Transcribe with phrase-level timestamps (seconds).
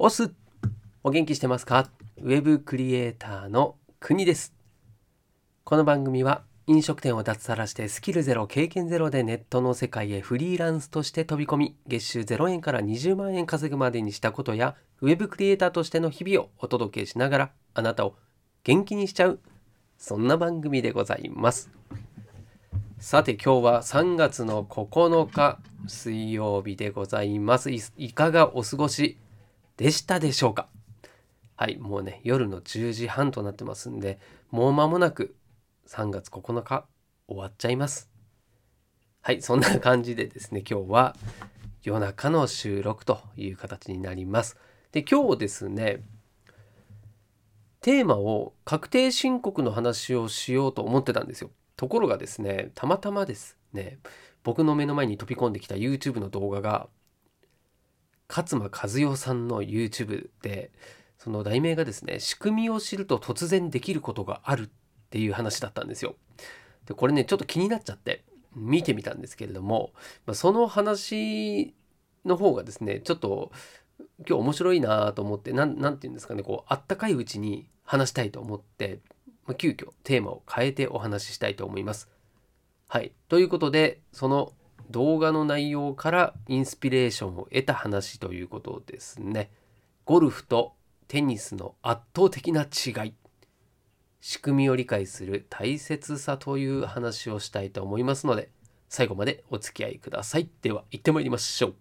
[0.00, 0.32] オス
[1.02, 1.90] お元気してますか？
[2.18, 4.54] ウェブクリエイターの国です。
[5.64, 18.14] この番組は飲食店を脱サラしてスキルゼロ経験ゼロでネットの世界へフリーランスとして飛び込み月収0円から20万円稼ぐまでにしたことやウェブクリエイターとしての日々をお届けしながらあなたを
[18.62, 19.40] 元気にしちゃう
[19.98, 21.70] そんな番組でございます。
[23.00, 25.58] さて今日は3月の9日
[25.88, 27.72] 水曜日でございます。
[27.72, 29.18] いいかがお過ごし
[29.78, 30.68] でしたでしょうか？
[31.56, 34.18] はいもうね夜の10時半となってますんで
[34.50, 35.36] もう間もなく
[35.86, 36.84] 3月9日
[37.28, 38.10] 終わっちゃいます。
[39.22, 41.16] はいそんな感じでですね今日は
[41.84, 44.56] 夜中の収録という形になります。
[44.90, 46.02] で今日ですね
[47.80, 51.50] テーマを確定申告の話をしようと思ってたんですよ。
[51.76, 53.98] ところがですねたまたまですね
[54.42, 56.88] 僕の目の前に飛び込んできた YouTube の動画が
[58.28, 60.70] 勝間和代さんの YouTube で
[61.18, 64.68] その題名がですね仕組みを知ると突然できることがあるっ
[65.10, 66.14] ていう話だったんですよ。
[66.86, 69.92] でこれねちょっと気になっちゃって見てみたんですけれども
[70.32, 71.74] その話
[72.24, 73.50] の方がですねちょっと
[74.26, 79.00] 今日面白いなと思って何て言うんですかねこうあったかいうちに話したいと思って、
[79.46, 82.08] まあ、急遽テーマを変えてお話ししたいと思います。
[82.88, 83.12] はい。
[83.28, 84.52] ということでその
[84.90, 89.50] 動画の内容からインスピレーションを得た話ということですね。
[90.04, 90.74] ゴルフと
[91.08, 93.14] テニスの圧倒的な違い。
[94.20, 98.50] 仕組みを理解する大切さという話をしたいと思いますので
[98.88, 100.48] 最後までお付き合いください。
[100.62, 101.74] では行ってまいりましょう。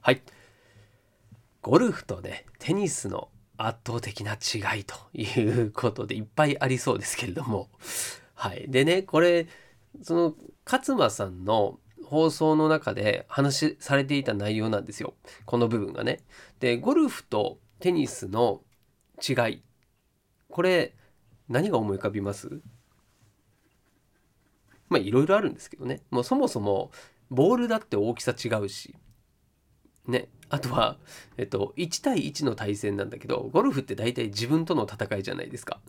[0.00, 0.22] はい。
[1.60, 7.68] ゴルフとねテニスの圧倒的な違いということでいっぱいありそうですけれども。
[8.34, 8.66] はい。
[8.68, 9.48] でねこれ
[10.02, 15.14] その勝間さんの放送の中で話されていた内容なんですよ。
[15.44, 16.20] この部分がね。
[16.60, 18.62] でゴルフとテニスの
[19.26, 19.62] 違い。
[20.48, 20.94] これ
[21.48, 22.60] 何が思い浮かびます？
[24.88, 26.02] まあいろいろあるんですけどね。
[26.10, 26.90] もうそもそも
[27.30, 28.94] ボールだって大きさ違うし。
[30.06, 30.28] ね。
[30.48, 30.96] あとは、
[31.36, 35.80] えっと、1対1の対戦なんだけどゴルフって大体自分との戦いじゃないですか。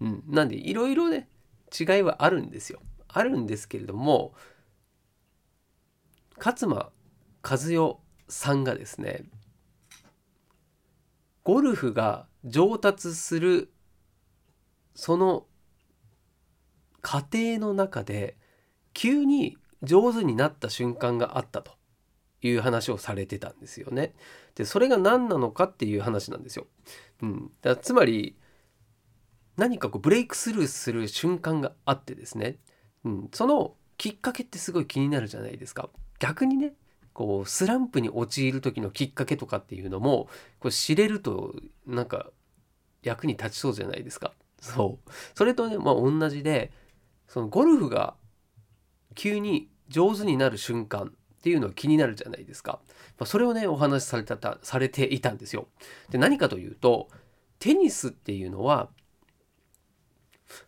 [0.00, 1.28] うん、なんでいろいろね
[1.76, 2.78] 違いはあるんですよ。
[3.16, 4.34] あるんですけれども
[6.36, 6.90] 勝間
[7.42, 9.24] 和代さんがですね
[11.42, 13.72] ゴルフが上達する
[14.94, 15.46] その
[17.00, 18.36] 過程の中で
[18.92, 21.72] 急に上手になった瞬間があったと
[22.42, 24.14] いう話をされてたんですよね。
[24.56, 26.66] でそれが何なのかっていう話なんですよ。
[27.22, 28.36] うん、だつまり
[29.56, 32.58] 何かこうブレイクスルーする瞬間があってですね、
[33.04, 35.88] うん、そのきっかけってすごい気になるじゃないですか。
[36.18, 36.72] 逆にね
[37.12, 40.28] こうスランプに陥る時のきっかけとかっていうのも
[40.60, 41.54] これ知れると
[41.86, 42.30] なんか
[43.02, 44.32] 役に立ちそうじゃないですか。
[44.60, 46.72] そうそれとねまあ同じで
[47.28, 48.14] そのゴルフが
[49.14, 52.80] 急に上手になる瞬間っていうのは気になるじゃないですか、
[53.18, 55.68] まあ、それをねお話しされたされていたんですよ
[56.10, 57.08] で何かというと
[57.58, 58.88] テニスっていうのは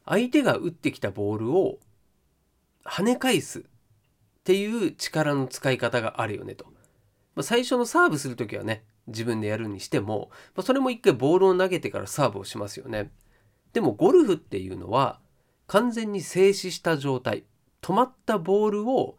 [0.06, 1.78] 相手が打ってきたボールを
[2.88, 3.62] 跳ね返すっ
[4.44, 6.66] ていう力の使い方があるよねと、
[7.34, 13.10] まあ、最初のサーブする時はね自分でやるにしても、まあ、それも一回ボールを投げてからサーブをしますよね
[13.72, 15.21] でもゴルフっていうのは
[15.66, 17.44] 完全に静止した状態
[17.82, 19.19] 止まったボールを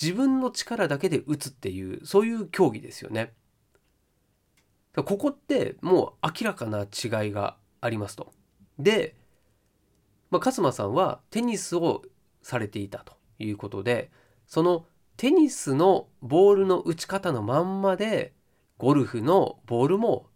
[0.00, 3.34] 自分の力だけで打つっていうそういう競技ですよね。
[4.94, 8.32] ここってもう明らかな違いがありますと。
[8.78, 9.14] で、
[10.30, 12.02] まあ、勝間さんはテニスを
[12.42, 14.10] されていたということで
[14.46, 14.86] その
[15.16, 18.32] テニスのボールの打ち方のまんまで
[18.78, 20.26] ゴルフのボールも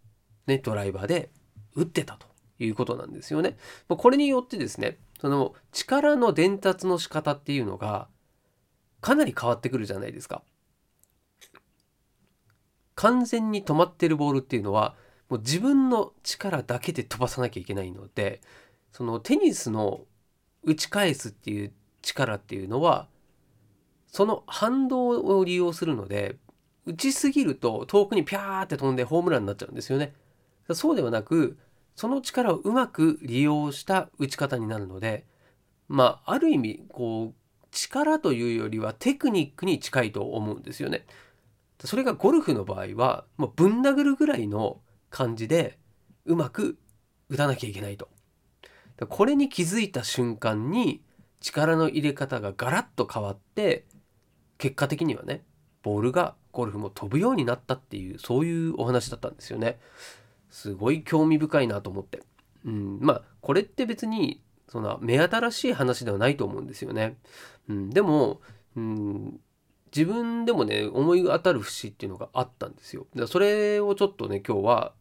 [0.47, 1.31] ねドライバーで
[1.75, 2.26] 打ってたと
[2.59, 3.56] いうことなんですよね。
[3.88, 8.09] これによってですねその力の伝達の仕方っていうのが
[9.00, 10.42] かなり変わってくるじゃないですか。
[12.94, 14.95] 完全に止まってるボールっていうのは
[15.28, 18.41] もう自分の力だけで飛ばさなきゃいけないので
[18.92, 20.03] そのテニスの
[20.62, 21.72] 打ち返すっていう
[22.04, 23.09] 力っていうのは
[24.06, 26.36] その反動を利用するので
[26.86, 30.15] 打ちすぎると遠くにピャーって飛んでホームランになっちゃうんですよね。
[30.72, 31.59] そうではなく
[31.97, 35.24] その力をうまく利用した打ち方になるので
[35.89, 41.07] まあある意味こう力というよりはテクニックに近いと思うんですよね。
[41.83, 44.80] それがゴルフの場合はもうぶん殴るぐらいの
[45.10, 45.78] 感じで
[46.24, 46.78] うまく
[47.28, 48.09] 打たなきゃいけないと。
[49.09, 51.03] これに気づいた瞬間に
[51.45, 53.85] 力の入れ方がガラッと変わって
[54.57, 55.43] 結果的にはね
[55.83, 59.79] ボールがゴルフも飛ぶようになったっていうそういうお話だったんですよね。
[60.49, 62.23] すごい興味深いなと思って。
[62.65, 67.19] うん、まあこれって別にその目新しい話ではないと思うんですよね。
[67.69, 68.41] うん、でも、
[68.75, 69.41] うん、
[69.95, 73.07] 自分でもね思い当たる節っていうのがあったんですよ。
[73.27, 74.93] それをちょっとね今日は、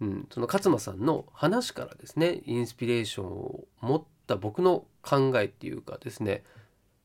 [0.00, 6.44] うん、その勝間さんの話からですねインスピレーションを持った僕の考えっていうかですね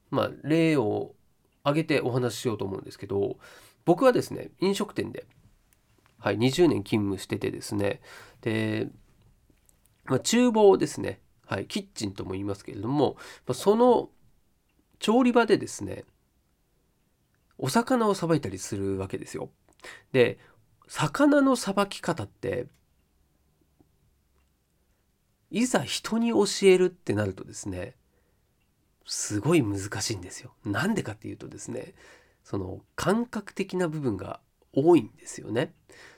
[0.10, 1.14] まあ例を
[1.64, 3.38] 挙げてお話ししようと思うんですけど
[3.86, 5.26] 僕はですね飲食店で、
[6.20, 8.02] はい、20年勤務しててですね
[8.42, 8.88] で、
[10.06, 14.10] まあ、厨房ですねはい、キッチンとも言いますけれどもまその
[15.00, 16.04] 調理場でですね
[17.58, 19.50] お魚をさばいたりするわけですよ。
[20.12, 20.40] で
[20.88, 22.68] 魚のさばき方って
[25.56, 27.96] いざ人に教えるってなるとですね
[29.06, 30.52] すごい難しいんですよ。
[30.66, 31.94] なんでかっていうとですね
[32.44, 34.42] その感覚的な部分が
[34.74, 35.74] 多いんですよね。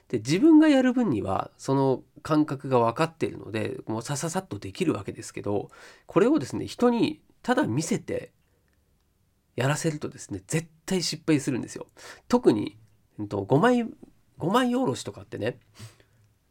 [0.08, 5.70] で自分がやる分にはその感覚が分かっているのでもうさささっとできるわけですけど
[6.08, 8.32] これをですね人にただ見せて
[9.56, 11.86] やらせるとですね絶対失敗するんですよ。
[12.28, 12.76] 特に、
[13.20, 13.86] えっと、5枚
[14.40, 15.60] 5枚おろしとかってね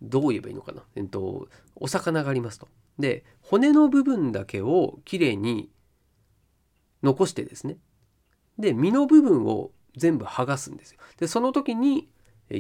[0.03, 2.69] どう言えばいいのかな、えっと、お魚がありますと。
[2.99, 5.71] で骨の部分だけをきれいに
[7.03, 7.77] 残してですね
[8.59, 10.99] で身の部分を全部剥がすんですよ。
[11.19, 12.09] でその時に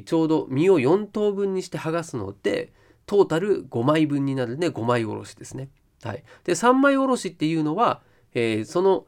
[0.05, 2.73] ちょうど身を4等分にして剥がすので
[3.06, 5.69] トータル5枚分になるんで5枚おろしですね。
[6.03, 8.03] はい、で3枚おろしっていうのは、
[8.35, 9.06] えー、その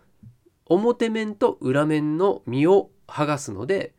[0.66, 3.94] 表面と裏面の身を剥がすので、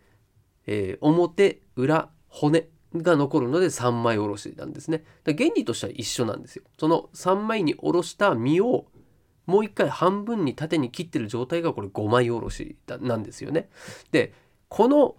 [0.68, 5.04] えー、表裏骨が残るので3枚おろしなんですね。
[5.26, 6.64] 原理としては一緒なんですよ。
[6.80, 8.88] その3枚におろした身を
[9.46, 13.70] もう一回半分に縦に切ってる状態がこれ5枚おろしなんですよね。
[14.12, 14.34] で
[14.68, 15.16] この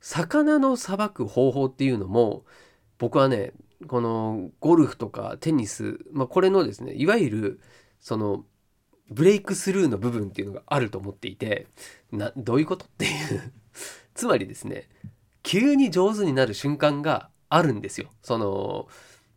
[0.00, 2.44] 魚のさばく方法っていうのも
[2.98, 3.52] 僕はね
[3.88, 7.60] このゴルフとかテニス、まあ、これのですねいわゆる
[8.00, 8.44] その
[9.10, 11.66] ブレイクスルーの部分っていうのがあると思っていて
[12.12, 13.52] などういうことっていう
[14.14, 14.88] つまりですね
[15.44, 18.08] 急に上手になる瞬間があるんですよ。
[18.22, 18.88] その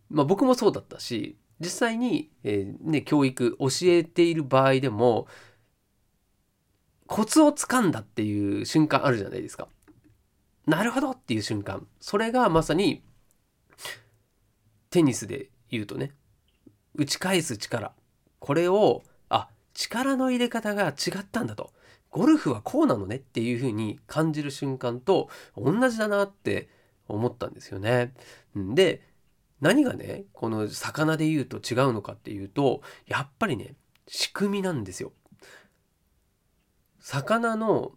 [0.10, 5.28] まあ、僕もそうだったし実際に、えー、ね、教育教えている場合でも
[7.08, 9.68] コツをつかんだっていう瞬間あるじゃないですか。
[10.66, 13.02] なるほどっていう瞬間それがまさに
[14.90, 16.12] テニスで言うとね
[16.96, 17.94] 打ち返す力
[18.40, 21.72] これをあ力の入れ方が違ったんだと
[22.12, 26.70] ゴルフはこうなのねっていう風に感じる瞬間と同じだなって
[27.08, 28.14] 思ったんですよね。
[28.56, 29.02] で
[29.62, 33.76] 何がねこの魚で言うと違うのかっていうとやっぱりね
[34.08, 35.12] 仕組みなんですよ。
[37.00, 37.94] 魚の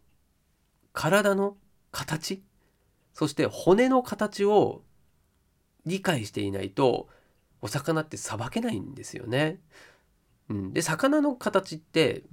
[0.93, 1.57] 体の
[1.91, 2.43] 形
[3.13, 4.83] そして骨の形を
[5.87, 7.09] 理解していないと
[7.63, 9.61] お魚ってさばけないんですよね。
[10.49, 12.25] うん、で魚の形って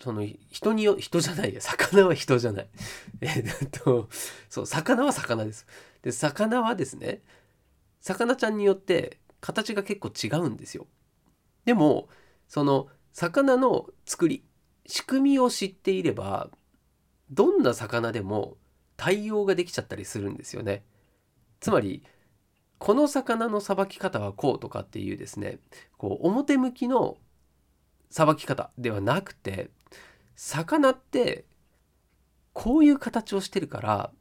[0.00, 2.68] その人によ人じゃないや 魚は人じゃない。
[3.20, 4.08] えっと
[4.48, 5.66] そう魚は魚です。
[6.02, 7.22] で魚はですね
[8.00, 10.86] 魚ちゃんによって形が結構違うんですよ。
[11.64, 12.08] でも
[12.46, 14.44] その魚の作り
[14.86, 16.50] 仕組みを知っていれば
[17.30, 18.56] どんな魚でも
[18.96, 20.84] 対応ができちゃったりするんですよね。
[21.60, 22.04] つまり
[22.78, 25.58] この魚のさばき方はこうとかっていうですね
[25.96, 27.18] こう表向きの
[28.10, 29.70] さばき方ではなくて
[30.40, 31.46] 魚って
[32.52, 34.12] こういう形をしてるから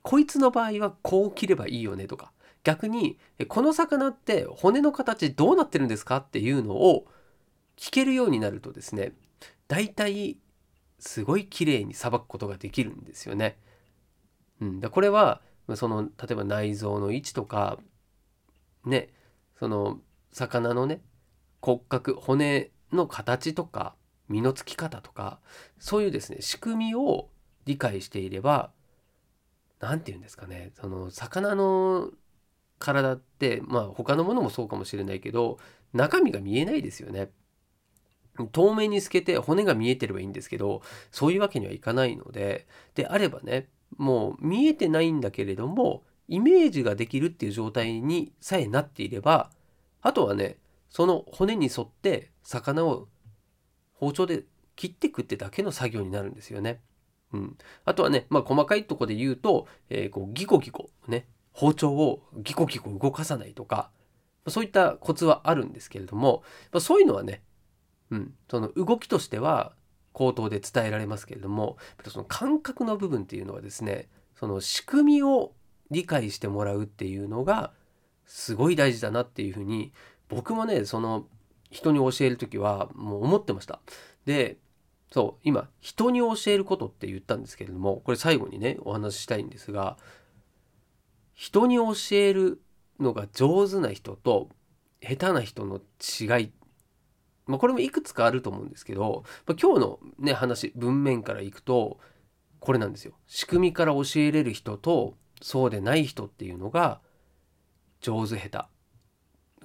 [0.00, 2.32] こいつの場合はこう切ればいいよねとか
[2.64, 7.04] 逆にこの魚って骨の形どうなってるんですかっていうのを
[7.76, 9.12] 聞けるようになるとですね
[9.68, 10.38] 大体
[10.98, 13.58] すごい綺麗にさばくことができるんですよね。
[14.62, 15.42] うん、だこれは
[15.74, 17.78] その例えば内臓の位置とか
[18.86, 19.10] ね
[19.58, 20.00] その
[20.32, 21.02] 魚のね
[21.60, 23.94] 骨格骨の形とか
[24.28, 25.38] 身のつき方とか
[25.78, 27.28] そういうですね仕組みを
[27.64, 28.70] 理解していれば
[29.80, 32.10] 何て言うんですかねその魚の
[32.78, 35.58] 体ってまあ他のものもそうかもしれないけど
[35.92, 37.30] 中身が見えないですよね。
[38.52, 49.50] 透明に透けて骨が見えてればいいんですけどそういうわけにはいかないのでであればねもう見えてないんだけれどもイメージができるっていう状態にさえなっていれば
[50.02, 50.56] あとはね
[50.88, 53.08] その骨に沿って魚を
[53.98, 54.44] 包丁で
[54.76, 56.80] 切っていくってだけの作業になるんですよね。
[57.32, 63.90] うん、あとはね、まあ、細かいとこで言うと、えー、こうギコギコね包丁をギコギコ動かさないとか
[64.46, 67.42] そういったコツはあるんですけれども、まあ、そういうのはね、
[68.10, 69.72] うん、その動きとしては
[70.12, 71.76] 口頭で伝えられますけれども
[72.06, 75.52] その感覚の部分っていうのはですねその仕組みを
[75.90, 77.72] 理解してもらうっていうのが
[78.26, 79.92] すごい大事だなっていうふうに
[80.28, 81.26] 僕もねその
[81.70, 83.80] 人に教える時はもう思ってました。
[84.24, 84.58] で
[85.10, 89.96] そう今人に教えることって言ったんですけれどもこれ最後にねお話ししたいんですが
[91.34, 92.60] 人に教える
[93.00, 94.50] のが上手な人と
[95.00, 96.52] 下手な人の違い
[97.48, 101.98] まあ、これもいくつかあると思うんですけど、まあ、今日のね話文面からいくと
[102.60, 107.00] これなんですよ仕組みから教えれる人とそうでない人っていうのが
[108.00, 108.77] 上手下手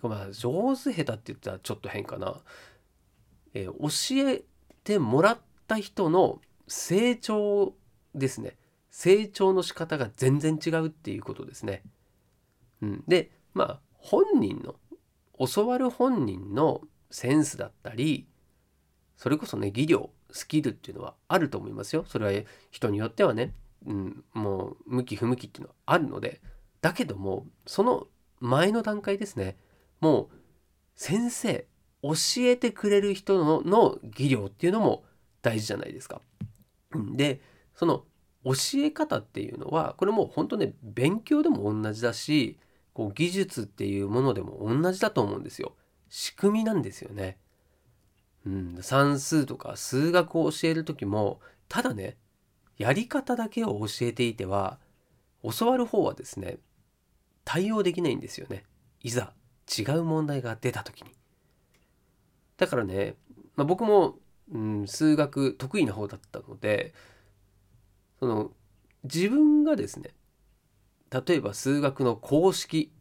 [0.10, 2.41] まあ上手下手って言ったらちょっと変かな、
[3.53, 4.43] えー、教え
[4.83, 7.74] てもらった人の成長
[8.15, 8.57] ですね。
[8.89, 11.83] 成長の仕方が全然違うっていうことですね。
[12.81, 14.75] うん、でまあ本人の
[15.48, 18.27] 教わる本人のセンスだったり
[19.17, 22.05] それこそね技量スキルっていうのはあると思いますよ。
[22.07, 23.53] それは人によってはね、
[23.86, 26.41] うん、もう向き不向きっていうのはあるので。
[26.81, 28.07] だけどもその
[28.41, 29.57] 前の段階ですね。
[30.03, 30.29] もう
[30.95, 31.65] 先生
[32.01, 35.05] 教えてくれる人のの技量っていうのも
[35.41, 36.22] 大事じゃないですか。
[37.15, 37.39] で
[37.74, 38.03] その
[38.43, 42.60] 教え方っていうのはこれもう本当ね勉強でも同じだし
[42.93, 45.74] こう技術っていうものでも同じだと思うんですよ。
[46.10, 47.38] 仕組みなんですよね。
[48.45, 52.17] うん、算数とか数学を教える時もただね
[52.77, 54.79] やり方だけを教えていては
[55.57, 56.57] 教わる方はですね
[57.45, 58.65] 対応できないんですよね
[59.01, 59.33] いざ
[59.67, 61.12] 違う問題が出た時に。
[62.58, 63.15] だからね、
[63.55, 64.15] まあ、僕も、
[64.51, 66.93] うん、数学得意な方だったので
[68.20, 68.51] その
[69.03, 70.12] 自分がですね
[71.12, 72.91] 例えば数学の公式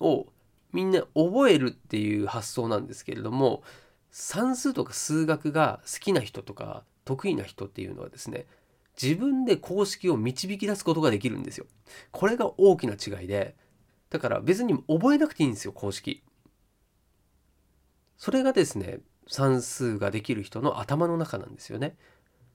[0.00, 0.26] を
[0.72, 3.62] みんな覚えるっていう発想なんですけれども
[4.10, 8.46] 算数とか数学が好きな人とか得意な人っていうのはですね
[9.00, 11.66] 自分で公式を導き出すことができるんですよ。
[12.12, 13.56] これが大きな違いで
[14.14, 16.22] だから別に覚えなくていいんですよ公式。
[18.16, 21.96] それがですね算数ができる人の頭の中なんですよね。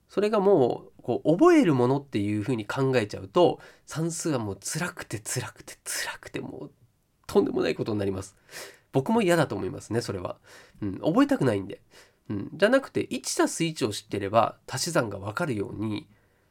[0.08, 6.70] それがもうこう覚えるものっていうふうに考えちゃうと算数はもう辛くて辛くて辛くてもう
[7.26, 8.34] とんでもないことになります。
[8.90, 10.38] 僕も嫌だと思いますねそれは。
[10.80, 11.82] うん、覚えたくないんで。
[12.30, 16.08] うん、じゃなくて 1+1 を知ってれば足し算が分かるように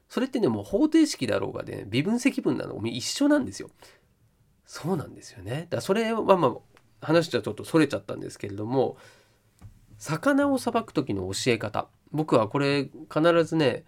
[0.07, 3.69] それってねもう方程式だろうがね微分積分なのも一緒なんですよ。
[4.71, 5.65] そうなんですよね。
[5.71, 6.55] だそれはまあ
[7.01, 8.97] 話はちょっとそれちゃったんですけれども
[9.97, 11.87] 魚をさばく時の教え方。
[12.11, 13.83] 僕はこれ必ずね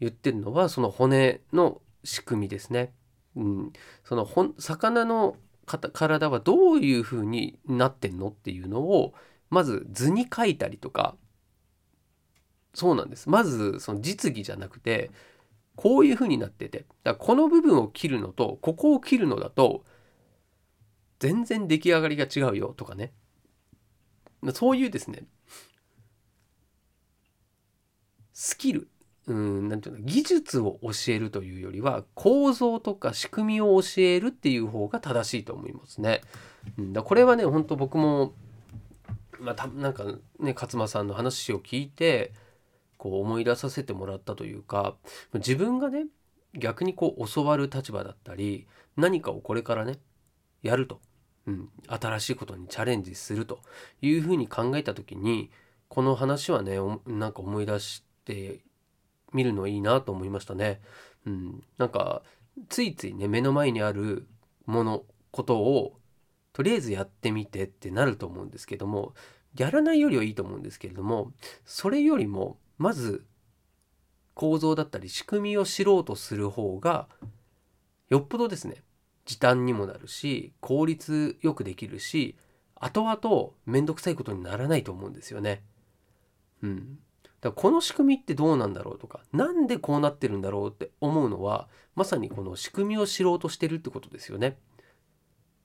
[0.00, 2.94] 言ってるのはその骨の仕組みですね。
[3.36, 3.72] うん、
[4.04, 4.26] その
[4.58, 9.12] 魚の体はどういうふうになってんのっていうのを
[9.50, 11.14] まず図に書いたりとか。
[12.72, 13.28] そうなんです。
[13.28, 15.10] まずその実技じゃなくて
[15.74, 16.86] こういうふうになってて。
[17.04, 19.84] だからこの部分を切るのとここを切るのだと
[21.18, 23.12] 全然出来上がりが違うよとかね。
[24.52, 25.24] そういうですね。
[28.32, 28.88] スキル。
[29.26, 36.20] うんなんていうの技術を教えるというよりは構造とか仕組みを教えるっていう方が正しいと思いますね。
[36.78, 38.34] うん、だこれはね本当僕も、
[39.40, 40.04] まあ、たなんか
[40.38, 42.32] ね勝間さんの話を聞いて
[42.98, 44.94] こう思い出させてもらったというか
[45.34, 46.06] 自分がね
[46.54, 49.98] 逆にこう教わる立場だったり何かをこれからね
[50.66, 51.00] やると、
[51.46, 53.60] うん、新しいことにチャレンジすると
[54.02, 55.50] いうふうに考えた時に
[55.88, 58.60] この話はねなんか思い出して
[59.32, 60.80] 見るのいいなと思いましたね。
[61.26, 62.22] うん、なんか
[62.68, 64.26] ついついね目の前にある
[64.66, 65.98] ものことを
[66.52, 69.14] とりあえずやってみてってなると思うんですけども
[69.56, 71.32] やらないよりはいいと思うんですけれども
[71.64, 73.24] それよりもまず
[74.34, 77.08] 構造だったり仕組みを知ろうとする方が
[78.08, 78.82] よっぽどですね
[79.26, 82.36] 時短にもなるし効率よくできるし
[82.76, 85.62] 後々面倒くさいことにならないと思うんですよね。
[86.62, 94.58] うん、だからこの仕組みってどうなんだろうとか何でこうなってるんだろうって思うのはまさにこの仕組みを知ろうとしてるってことですよね。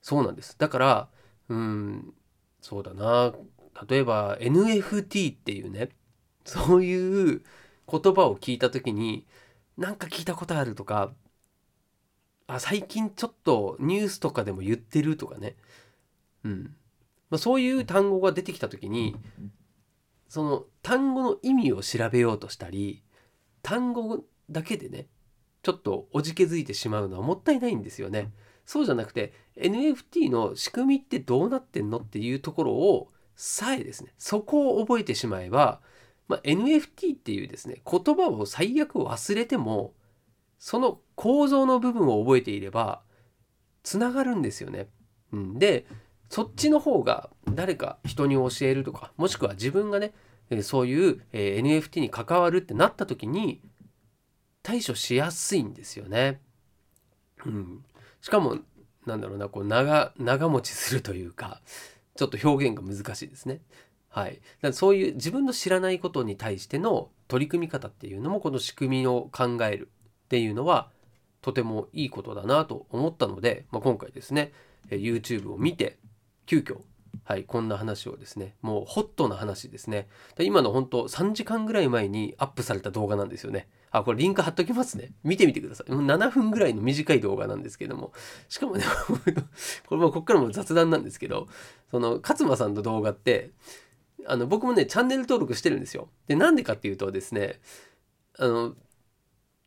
[0.00, 0.56] そうなんです。
[0.58, 1.08] だから
[1.48, 2.14] うん
[2.60, 3.32] そうだな
[3.88, 5.90] 例えば NFT っていうね
[6.44, 7.42] そういう
[7.90, 9.26] 言葉を聞いた時に
[9.76, 11.12] なんか聞いたことあるとか
[12.54, 15.56] あ最近ちょっとニュースとかでも言ってるとかね、
[16.44, 16.74] うん
[17.30, 19.16] まあ、そういう単語が出てきた時に
[20.28, 23.02] その単語の意味を調べようとしたり
[23.62, 25.06] 単語だけでね
[25.62, 28.32] ちょっとおじけづいてしまうのはもったいないんですよね。
[28.66, 35.80] そうじゃなくて NFT の仕組みってどうなってんのっていうところをさえですねそこを覚えてしまえば、
[36.28, 39.94] まあ、NFT っていうですね言葉を最悪忘れても
[40.62, 43.02] その構造の部分を覚えていれば
[43.82, 44.86] つながるんですよね。
[45.32, 45.86] うん、で
[46.28, 50.12] そっちの方が誰か人に教えるとかもしくは自分がね
[50.62, 53.60] そういう NFT に関わるってなった時に
[54.62, 56.40] 対処しやすいんですよね。
[57.44, 57.84] うん、
[58.20, 58.58] しかも
[59.04, 61.60] なんだろうなこう長長持ちするというか
[62.14, 63.62] ちょっと表現が難しいですね。
[64.10, 69.88] はい、だそういう自分の知らないことに対しての取り組み方っていうのもこの仕組みを考える
[70.32, 70.88] っていうのは
[71.42, 74.52] とてもいいことだなと思ったので、まあ、今回ですね
[74.88, 75.98] YouTube を見て
[76.46, 76.78] 急遽
[77.24, 80.08] はい、こんな話をですね、もうホットな話ですね。
[80.40, 83.68] 今の本当3時間ぐらい前にアップされた動画なんですよね。
[83.90, 85.12] あ、これリンク貼っときますね。
[85.22, 85.92] 見てみてください。
[85.92, 88.12] もう7分ぐらいの短い動画なんですけども。
[88.48, 88.84] しかもね、
[89.86, 91.48] これもこっからも雑談なんですけど、
[91.90, 93.50] その勝間さんの動画って、
[94.26, 96.08] あの僕もね、チャンネル登録してるんですよ。
[96.26, 97.60] で、なんでかっていうとですね、
[98.38, 98.74] あの、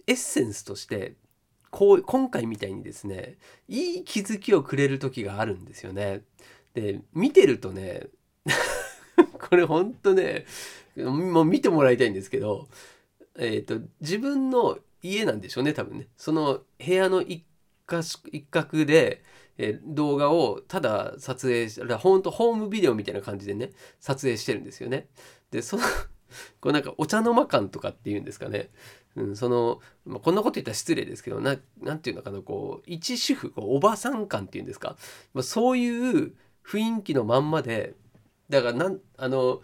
[0.08, 1.16] エッセンスとして、
[1.72, 6.22] こう、今回みたいにですね、いい気づきをくれる時があるんですよね。
[6.74, 8.08] で、見てるとね、
[9.40, 10.46] これほんとね、
[10.96, 12.70] もう見てもらいたいんですけど、
[13.38, 16.08] え、ー、と、自分の家なんでしょうね、多分ね。
[16.18, 17.44] その部屋の一
[17.86, 19.24] 角で、
[19.58, 25.08] えー、動画をただ撮影しほんとホームビデオみたいな感じでね、撮影してるんですよね。
[25.52, 25.84] で、その
[26.62, 28.70] こうなんかお茶の間感とかっていうんですかね。
[29.16, 34.98] うん、その、まあ、こんなこと言ったら失礼ですけど、ななんていうのかな、こう、一主婦、おばさん感っていうんですか。
[35.34, 36.34] まあ、そういう
[36.66, 37.94] 雰囲気のまんまで、
[38.50, 39.62] だからなん、あの、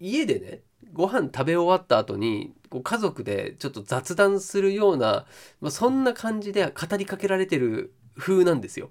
[0.00, 5.26] 家でね、ご飯食べ終わった後にこう家族でちょっと雑談するような、
[5.60, 8.90] まあ、そんな感じで語りかけられてる風なんですよ。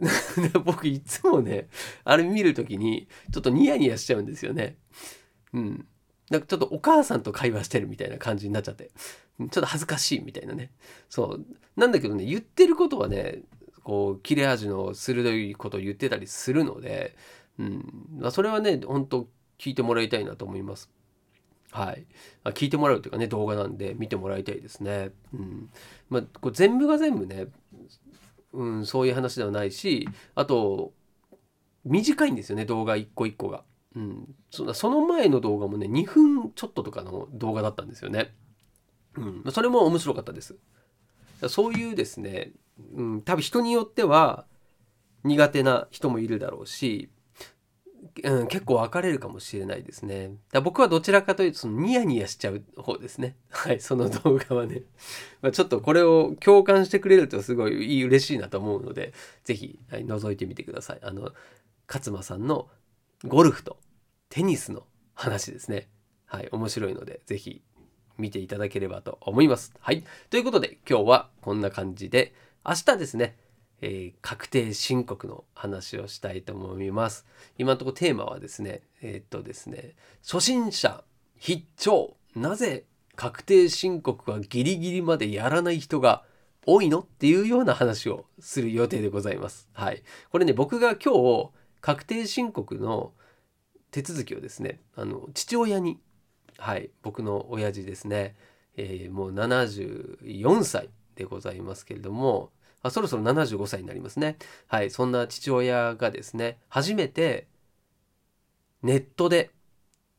[0.64, 1.68] 僕いつもね
[2.02, 4.76] あれ見る時にちょっとニヤニヤしちゃうんですよね。
[5.54, 5.86] うん。
[6.30, 8.90] なんかちょっとお母さんと会話してるみたいな感じになっちゃって
[9.38, 10.70] ちょっと恥ずかしいみたいなね
[11.10, 11.44] そう
[11.76, 13.42] なんだけどね言ってることはね
[13.82, 17.16] こう切れ味の鋭いことを言ってたりするので、
[17.58, 20.90] うんまあ、それはね本当聞いてもらいたいなと思います。
[21.70, 22.04] はい。
[22.50, 25.10] 聞いてもらうというかね、動画なんで見てもらいたいですね。
[25.32, 25.70] うん。
[26.10, 27.46] まあ、これ全部が全部ね、
[28.52, 30.92] うん、そういう話ではないし、あと、
[31.84, 33.64] 短いんですよね、動画一個一個が。
[33.94, 34.34] うん。
[34.50, 38.34] その前の動画もね、2分ちょっととかの動画だったんですよね。
[39.16, 39.52] うん。
[39.52, 40.56] それも面白かったです。
[41.48, 42.52] そういうですね、
[42.94, 44.46] うん、多分人によっては
[45.24, 47.10] 苦手な人もいるだろうし、
[48.24, 50.32] うん、結構分かれるかもしれないですね。
[50.52, 53.36] だ僕はどちらかというとそのニヤニヤしちゃう方ですね。
[53.50, 54.82] はい、その動画はね。
[55.40, 59.12] まあ、ちょっとこれを共感してくれるとすごいいい嬉しいなと思うので、
[59.44, 60.98] 是非、はい、覗いてみてください。
[61.02, 61.32] あの、
[61.88, 62.68] 勝間さんの
[63.24, 63.78] ゴルフと
[64.32, 65.90] テニスの話ですね。
[66.24, 67.60] はい、面白いので、是非
[68.16, 69.74] 見ていただければと思います。
[69.78, 70.04] はい。
[70.30, 72.32] ということで今日はこんな感じで、
[72.64, 73.36] 明日ですね、
[73.82, 77.26] えー、確定申告の話をしたいと思います。
[77.58, 81.04] 今のところテーマはですね、えー、っとですね、初心者
[81.36, 86.24] 必聴なぜ確定申告はギリギリまでやらない人が
[86.64, 89.68] 多いのっていうような話をする予定でございます。
[89.74, 90.02] はい。
[90.30, 91.50] これね、僕が今日
[91.82, 93.12] 確定申告の
[93.92, 96.00] 手続きをですね、あの父親に、
[96.58, 98.34] はい、僕の親父ですね、
[98.76, 102.50] えー、もう74歳でございますけれども、
[102.82, 104.38] あそろそろ75歳になりますね。
[104.66, 107.46] はい、そんな父親がですね、初めて
[108.82, 109.50] ネットで、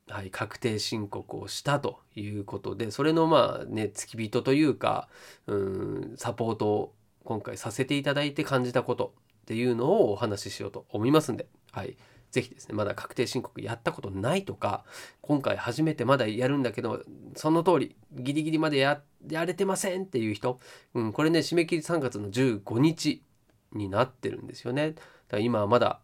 [0.08, 5.10] はい、確定申告をしたということで、それのまあね、付き人というか、
[5.48, 11.98] うん、サポートを今回させていただいて感じたことっていうのをお話ししようと思いますんで、はい、
[12.34, 14.84] ぜひですね、まだ確定申告やったことないとか、
[15.22, 17.04] 今回初めてまだやるんだけど、
[17.36, 19.04] その通り、ギリギリまでや
[19.46, 20.60] れてませんっていう人、
[20.96, 23.22] うん、これね、締め切り3月の15日
[23.72, 24.94] になってるんですよね。
[24.94, 26.00] だから今はまだ、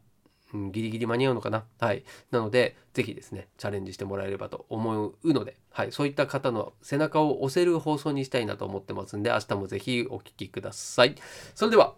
[0.54, 1.65] うん、ギリギリ間に合うのかな。
[1.80, 2.04] はい。
[2.30, 5.92] なので、ぜひですね、チャレンジしてもらえればと思うので、はい。
[5.92, 11.15] そういった方の背中を押せる放送にしたいなと思ってますんで、明日もぜひお聴きください。
[11.56, 11.96] それでは、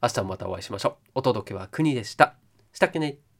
[0.00, 1.10] 明日もまたお会いしましょう。
[1.16, 2.36] お届けは国でした。
[2.72, 3.31] したっけね